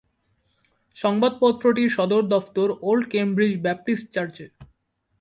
সংবাদপত্রটির 0.97 1.89
সদর 1.89 2.21
দফতর 2.33 2.67
Old 2.81 3.03
Cambridge 3.11 3.53
Baptist 3.65 4.07
চার্চে। 4.15 4.45